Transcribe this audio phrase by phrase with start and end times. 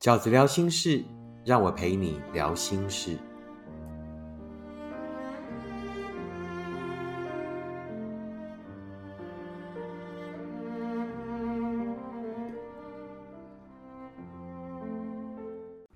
[0.00, 1.04] 饺子聊心事，
[1.44, 3.18] 让我陪你聊心事。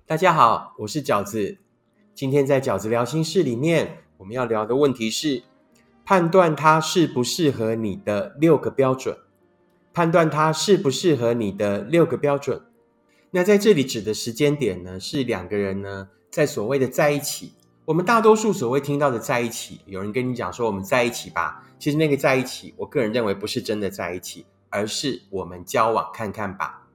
[0.05, 1.57] 大家好，我是饺子。
[2.13, 5.41] 今天在饺子聊心事里面，我们要聊的问题是
[6.05, 9.17] 判断它适不适合你的六个标准。
[9.91, 12.61] 判断它适不适合你的六个标准。
[13.35, 17.51] 那在这里指的时间点呢，是两个人呢在所谓的在一起。
[17.83, 26.87] 我们大多数所谓听到的在一起，有人跟你讲说我们在一起吧，其实那个在一起，我个人认为不是真的在一起，而是我们交往看看吧。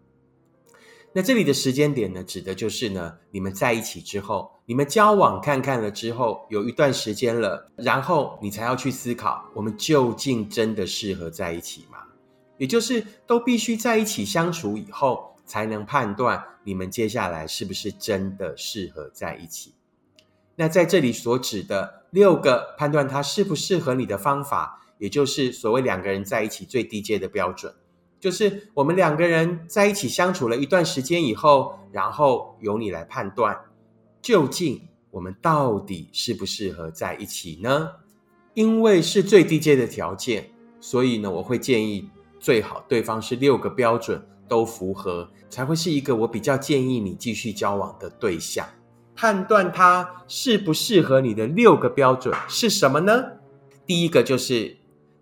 [1.12, 11.98] 那这里的时间点呢，指的就是呢，你们在一起之后，你们交往看看了之后，有一段时间了，然后你才要去思考，我们究竟真的适合在一起吗？
[12.56, 19.74] 也就是都必须在一起相处以后，才能判断你们接下来是不是真的适合在一起。
[20.54, 27.74] 那在这里所指的六个判断他适不适合你的方法，也就是所谓两个人在一起最低阶的标准。
[28.20, 33.58] 就是我们两个人在一起相处了一段时间以后，然后由你来判断，
[34.22, 37.88] 究竟我们到底适不适合在一起呢？
[38.54, 40.48] 因为是最低阶的条件，
[40.80, 48.66] 所以呢，我会建议最好对方是六个标准都符合，才会是一个我比较建议你继续交往的对象。
[49.14, 53.24] 判断他适不适合你的六个标准是什么呢？
[53.86, 54.76] 第一个就是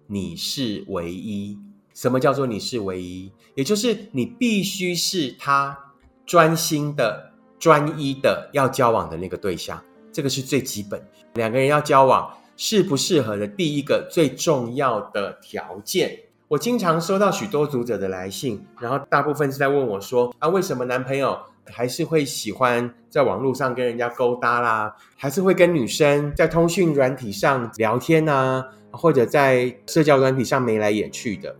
[0.06, 1.58] 你是唯一。
[1.94, 3.30] 什么叫做你是唯一？
[3.54, 5.76] 也就是你必须是他
[6.24, 9.82] 专心的、专一的要交往的那个对象，
[10.12, 11.02] 这个是最基本。
[11.34, 16.16] 两个人要交往，适不适合的第一个最重要的条件。
[16.48, 24.96] 我经常收到许多读者的来信，然后大部分是在问我说：啊，为什么男朋友还是会喜欢在网络上跟人家勾搭啦？
[25.14, 28.64] 还是会跟女生在通讯软体上聊天啊？
[28.90, 31.54] 或者在社交软体上眉来眼去的？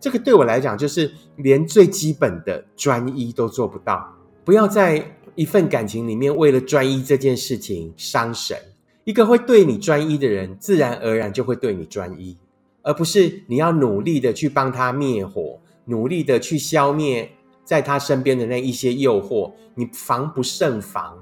[0.00, 4.12] 这个对我来讲，就是连最基本的专一都做不到。
[4.44, 5.00] 不要在
[5.36, 8.58] 一份感情里面为了专一这件事情伤神。
[9.04, 12.36] 一个会对你专一的人，自然而然就会对你专一，
[12.86, 17.28] 而不是你要努力的去帮他灭火，努力的去消灭
[17.64, 21.18] 在他身边的那一些诱惑，你防不胜防，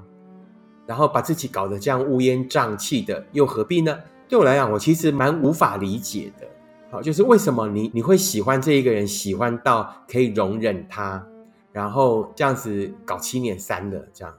[0.85, 3.97] 然后把自己搞得这样乌烟瘴气的，又何必呢？
[4.27, 6.47] 对我来讲，我其实蛮无法理解的。
[6.91, 11.25] 好就是为什么你你会喜欢这一个人，喜欢到可以容忍他，
[11.71, 14.31] 然后这样子搞七年三的这样，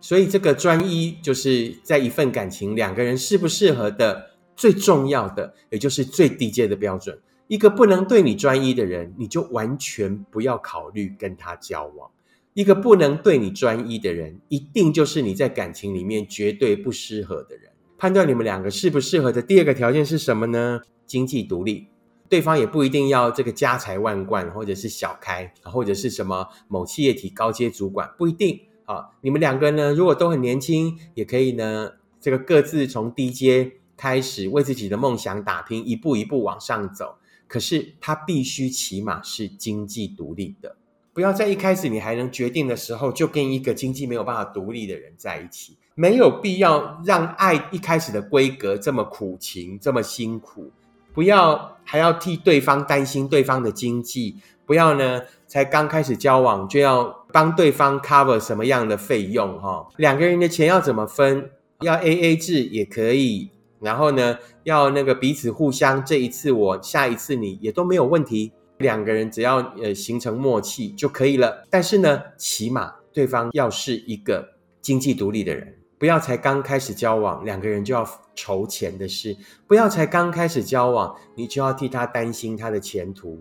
[0.00, 4.27] 所以这个专一就是在一份感情两个人适不适合的
[4.58, 7.16] 最重要的，也就是最低阶的标准。
[7.46, 12.10] 一个不能对你专一的人，你就完全不要考虑跟他交往。
[12.54, 17.70] 一个不能对你专一的人，一定就是你在感情里面绝对不适合的人。
[17.96, 20.80] 判断你们两个适不适合的第二个条件是什么呢？
[21.06, 21.86] 经济独立，
[22.28, 29.10] 对方也不一定要这个家财万贯，或者是小开，或者是什么某企业体高阶主管，不一定啊。
[29.22, 37.16] 你们两个呢，如果都很年轻，也可以呢，这个各自从低阶开始，为自己的梦想打拼，一步一步往上走。
[37.48, 40.76] 可是他必须起码是经济独立的，
[41.12, 50.70] 不要在一开始你还能决定的时候，就跟一个经济没有办法独立的人在一起，没有必要让爱一开始的规格这么苦情，这么辛苦。
[51.12, 59.88] 不要还要替对方担心对方的经济，不要呢，才刚开始交往就要帮对方 cover 什么样的费用哈？
[59.96, 61.50] 两个人的钱要怎么分？
[61.80, 68.52] 要 A A 制也可以，然后呢，要那个彼此互相，这一次我，下一次你也都没有问题。
[68.78, 71.66] 两个人只要呃形成默契就可以了。
[71.68, 74.48] 但是呢，起码对方要是一个
[74.80, 75.74] 经济独立的人。
[75.98, 79.34] 不要才刚开始交往，两个人就要筹钱的事；
[79.66, 83.40] 不要才刚开始交往，你就要替他担心他的前途；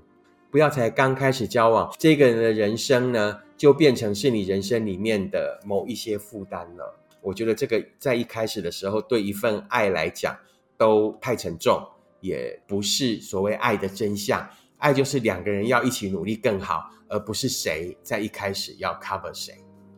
[0.49, 6.95] 不要才刚开始交往，这个人的人生呢，就变成是你人生里面的某一些负担了。
[7.27, 10.33] 我觉得这个在一开始的时候，对一份爱来讲
[10.77, 11.77] 都太沉重，
[12.21, 14.47] 也不是所谓爱的真相。
[14.77, 19.53] 爱就是两个人要一起努力更好，而不是谁在一开始要 cover 谁。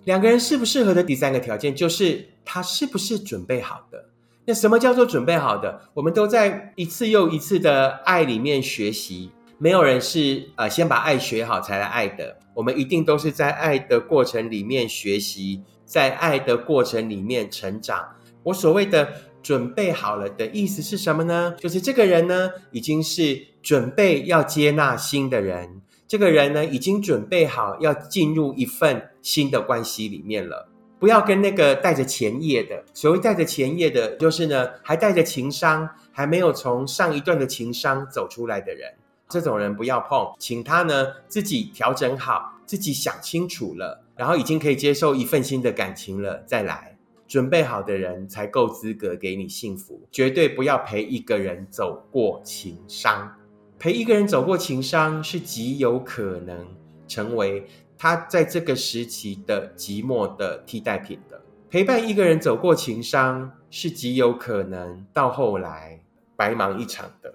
[0.05, 4.09] 两个人适不适合的第三个条件，就是他是不是准备好的。
[4.45, 5.81] 那什么叫做准备好的？
[5.93, 9.29] 我们都在一次又一次的爱里面学习，
[9.59, 12.39] 没有人是呃先把爱学好才来爱的。
[12.55, 18.07] 我们一定都是在爱的过程里面学习，在爱的过程里面成长。
[18.43, 21.55] 我所谓的准备好了的意思是什么呢？
[21.57, 29.09] 就是这个人呢，已经是准备要接纳新的人，这个人呢，已经准备好要进入一份。
[29.21, 30.69] 新的关系里面了。
[30.97, 38.89] 不要跟那个带着前业的，所谓带着前业的，就是呢还带着情商，还没有从上一段的情商走出来的人，
[39.27, 53.33] 这种人不要碰，请他呢自己调整好，自己想清楚了，然后已经可以接受一份新的感情了，再来准备好的人才够资格给你幸福，绝对不要陪一个人走过情伤，
[53.79, 56.67] 陪一个人走过情伤是极有可能
[57.07, 57.65] 成为。
[57.97, 66.01] 他在这个时期的寂寞的替代品的陪伴，一个人走过情伤是极有可能到后来
[66.35, 67.33] 白忙一场的。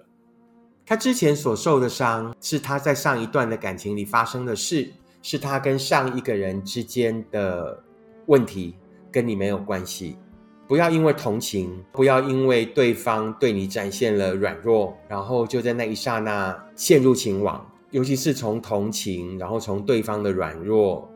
[0.85, 4.91] 他之前所受的伤是他在上一段的感情里发生的事，
[5.27, 7.83] 是他跟上一个人之间的
[8.27, 8.75] 问题，
[9.11, 10.15] 跟你没有关系。
[10.67, 17.67] 不要因为同情，不要因为对方对你展现了软弱，然后就在那一刹那陷入情网。
[17.89, 21.11] 尤其是从同情，然后从对方的软弱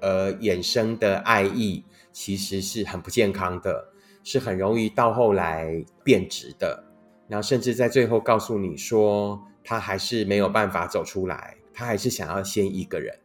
[0.00, 3.92] 而衍生的爱意，其实是很不健康的，
[4.24, 6.82] 是很容易到后来变质的。
[7.28, 13.16] 然后甚至在最后告诉你说，他还是没有办法走出来，他还是想要先一个人。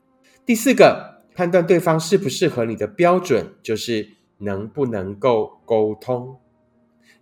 [0.46, 6.38] 第四个判断对方适不适合你的标准，就是能不能够沟通。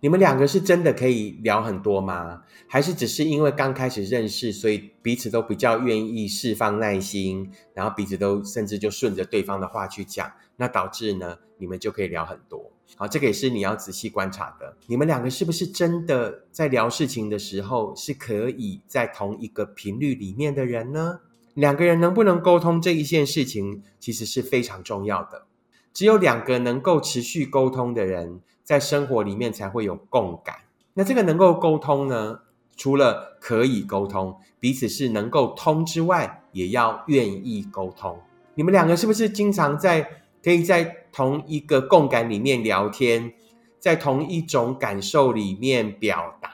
[0.00, 2.42] 你们两个是真的可以聊很多吗？
[2.66, 12.72] 还是只是因为刚开始认识，所以彼此都比较愿意释放耐心，然后彼此都甚至就顺着对方的话去讲，那导致呢，你们就可以聊很多。
[12.96, 14.76] 好，这个也是你要仔细观察的。
[14.88, 21.20] 你们两个是不是真的在聊事情的时候是可以在同一个频率里面的人呢？
[21.54, 25.46] 两个人能不能沟通这一件事情，其实是非常重要的。
[25.92, 28.40] 只有两个能够持续沟通的人。
[28.64, 30.54] 在生活里面才会有共感。
[30.94, 32.38] 那这个能够沟通呢？
[32.76, 38.20] 除了可以沟通，彼此是能够通之外，也要愿意沟通。
[38.54, 43.34] 你们两个是不是经常在可以在同一个共感里面聊天，
[43.80, 46.50] 在同一种感受里面表达？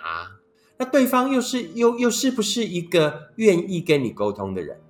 [0.79, 4.81] 那对方又是又又是不是一个愿意跟你沟通的人？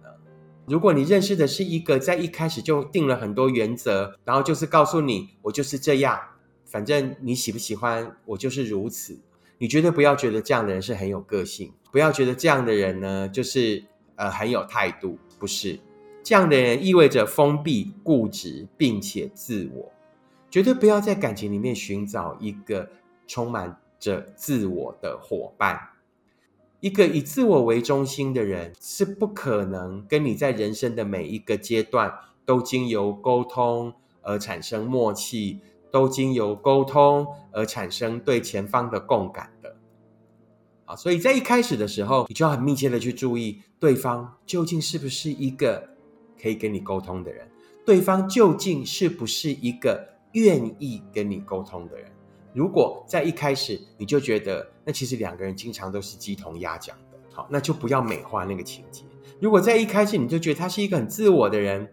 [0.69, 6.19] 如果你认识的是一个在一开始就定了很多原则，然后就是告诉你我就是这样。
[6.65, 9.19] 反正你喜不喜欢我就是如此，
[9.57, 13.83] 你绝对不要觉得这样的人是很有个性，不要觉得这样的人呢就是
[14.17, 15.79] 呃很有态度，不是。
[16.23, 19.91] 这样的人意味着封闭、固执并且自我，
[20.51, 22.87] 绝对不要在感情里面寻找一个
[23.27, 25.81] 充满着自我的伙伴，
[26.81, 32.13] 一个以自我为中心的人是不可能跟你在人生的每一个阶段
[32.45, 33.93] 都经由沟通
[34.23, 35.61] 而产生默契。
[35.91, 39.75] 都经由沟通而产生对前方的共感的，
[40.85, 45.89] 啊，所以在一开始的时候，你就要很密切的去注意对方究竟是不是一个
[46.39, 47.49] 可以跟你沟通的人，
[47.87, 52.13] 对方究竟是不是一个愿意跟你沟通的人。
[52.59, 59.05] 如果在一开始你就觉得那其实两个人经常都是鸡同鸭讲的，好，那就不要美化那个情节。
[59.41, 61.89] 如果在一开始你就觉得他是一个很自我的人。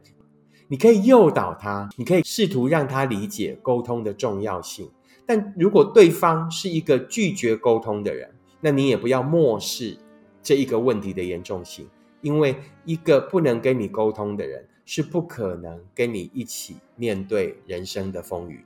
[0.67, 4.89] 你可以诱导他，你可以试图让他理解沟通的重要性。
[5.23, 8.27] 但如果对方是一个拒绝沟通的人，
[8.59, 9.95] 那你也不要漠视
[10.41, 11.87] 这一个问题的严重性，
[12.21, 18.65] 因为一个不能跟你沟通的人是不可能跟你一起面对人生的风雨。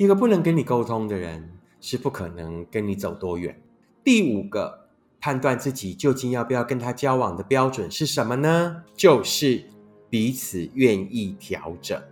[0.00, 3.60] 一个不能跟你沟通的人是不可能跟你走多远。
[4.02, 4.86] 第五个
[5.20, 8.84] 判断自己究竟要不要跟他交往的标准是什么呢？
[8.96, 9.64] 就是。
[10.08, 12.02] 彼此愿意调整。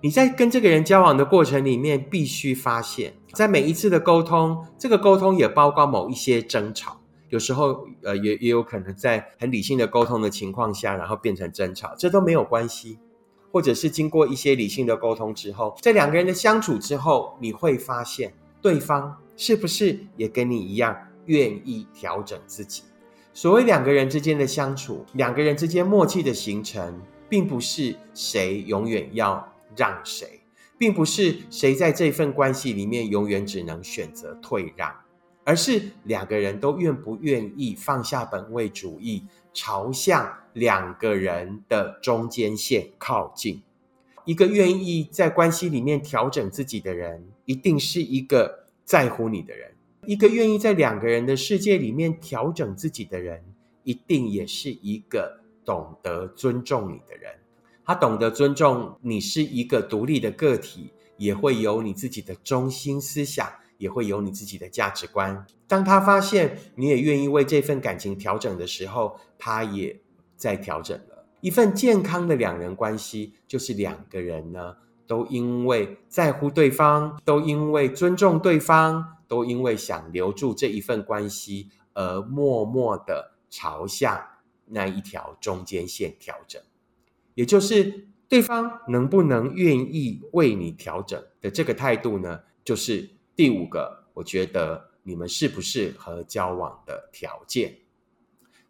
[0.00, 6.98] 你在跟这个人交往的过程里面，必须发现，在每一次的沟通，这个沟通也包括某一些争吵。
[7.28, 12.98] 有时候，呃，也也有可能在很理性的沟通的情况下，然后变成争吵，这都没有关系。
[13.52, 22.82] 或者是经过一些理性的沟通之后，在两个人的相处之后，你会发现对方是不是也跟你一样愿意调整自己。
[23.32, 30.40] 所谓两个人之间的相处，两个人之间默契的形成，并不是谁永远要让谁，
[30.76, 34.92] 并不是谁在这份关系里面永远只能选择退让，
[35.44, 43.62] 而是两个人都愿不愿意放下本位主义，朝向两个人的中间线靠近。
[44.24, 49.72] 一个愿意在关系里面调整自己的人，一定是一个在乎你的人。
[50.06, 53.42] 一个愿意在两个人的世界里面调整自己的人，
[53.82, 57.32] 一定也是一个懂得尊重你的人。
[57.84, 65.44] 他懂得尊重你是一个独立的个体，也会有你自己的中心思想，也会有你自己的价值观。
[65.66, 70.00] 当他发现你也愿意为这份感情调整的时候，他也
[70.40, 71.26] 在调整了。
[71.42, 84.20] 一份健康的两人关系，就是两个人呢都因为在乎对方，都因为尊重对方，都因为想留住这一份关系而默默的朝向
[84.66, 86.60] 那一条中间线调整，
[87.34, 92.40] 也就是对方能不能愿意为你调整的这个态度呢？
[92.62, 97.74] 就是第五个，我觉得你们适不适合交往的条件。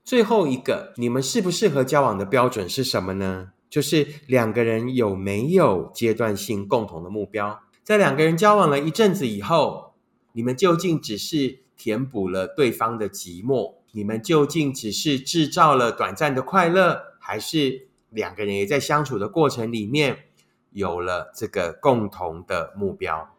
[0.04, 3.52] 最后一个，你们适不适合交往的标准是什么呢？
[3.68, 7.60] 就是两个人有没有阶段性共同的目标。
[7.84, 9.94] 在两个人交往了一阵子以后，
[10.32, 13.74] 你们究竟只是填补了对方的寂寞？
[13.92, 20.24] 你们究竟只是制造了短暂的快乐，还是两个人也在相处的过程里面
[20.72, 23.32] 有了这个共同的目标？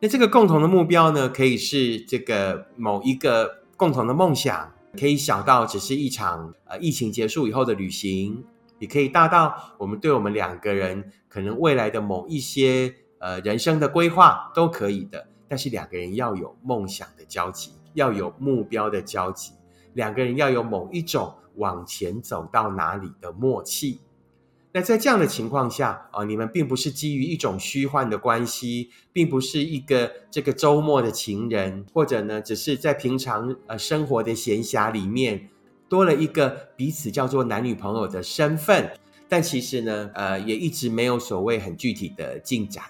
[0.00, 4.72] 那这个共同的目标呢，可以是这个某一个共同的梦想。
[4.98, 8.44] 可以小到只是一场呃疫情结束以后的旅行，
[8.78, 15.28] 也可以大到我们对我们两个人可能未来的某一些呃人生的规划都可以的。
[15.48, 19.52] 但是两个人要有梦想的交集，要有目标的交集，
[19.94, 24.00] 两个人要有某一种往前走到哪里的默契。
[24.72, 35.48] 那在这样的情况下啊，你们并不是基于一种虚幻的关系，并不是一个这个周末的情人，或者呢，只是在平常呃生活的闲暇里面
[35.88, 38.92] 多了一个彼此叫做男女朋友的身份。
[39.28, 42.84] 但其实呢，呃，也一直没有所谓很具体的进展。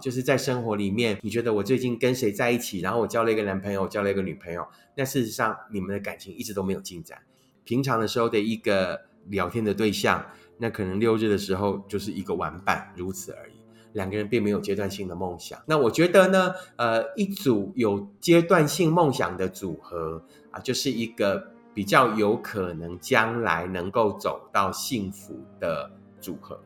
[0.00, 4.64] 就是在生活里面，你觉得我最近跟谁在一起，然后我交了一个男朋友，交了一个女朋友，
[4.94, 7.18] 那事实上你们的感情一直都没有进展。
[7.64, 10.24] 平常的时候的一个聊天的对象。
[10.58, 13.52] 那可能六日的时候就是一个玩伴，如此而已。
[13.92, 15.58] 两个人并没有阶段性的梦想。
[15.66, 26.60] 那我觉得呢，呃，一组有阶段性梦想的组合啊，就是一个比较有可能将来能够走到幸福的组合。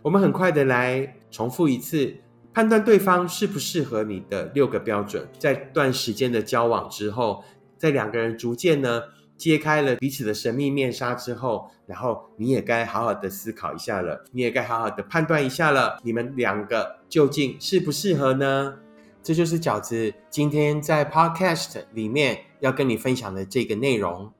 [0.00, 2.14] 我们很快的来重复一次，
[2.54, 5.28] 判断对方适不适合你的六个标准。
[5.38, 7.44] 在段时间的交往之后，
[7.76, 9.02] 在两个人逐渐呢。
[9.36, 18.76] 揭开了彼此的神秘面纱之后，然后你也该好好的思考一下了，你也该好好的判断一下了，你们两个究竟适不适合呢？
[19.22, 24.32] 这就是饺子今天在 Podcast 里面要跟你分享的这个内容，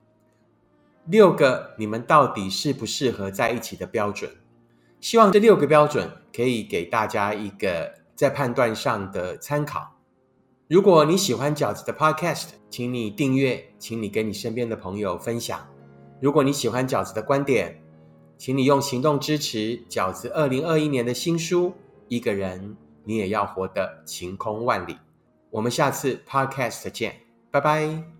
[1.07, 4.31] 六个你们到底适不适合在一起的标准。
[5.01, 9.96] 希望这六个标准可以给大家一个在判断上的参考。
[10.69, 15.65] 如果你喜欢饺子的 Podcast，请你订阅，请你跟你身边的朋友分享。
[16.21, 17.81] 如果你喜欢饺子的观点，
[18.37, 21.69] 请你用行动支持饺子二零二一年的新书
[22.09, 24.95] 《一个人你也要活得晴空万里》。
[25.51, 27.15] 我们下次 Podcast 见，
[27.53, 28.16] 拜拜。